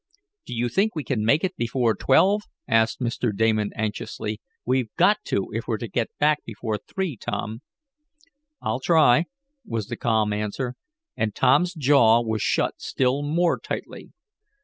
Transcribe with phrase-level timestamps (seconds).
[0.47, 3.29] "Do you think we can make it before twelve?" asked Mr.
[3.37, 4.41] Damon anxiously.
[4.65, 7.61] "We've got to, if we're to get back before three, Tom."
[8.63, 9.25] "I'll try,"
[9.63, 10.73] was the calm answer,
[11.15, 14.09] and Tom's jaw was shut still more tightly.